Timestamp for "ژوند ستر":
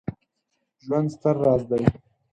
0.83-1.35